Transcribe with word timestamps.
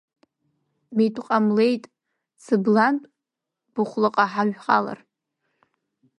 Митә 0.95 1.21
ҟамлеит 1.25 1.83
Цыблантә 2.43 3.07
Быхәлаҟа 3.73 4.25
ҳаҩхалар. 4.31 4.99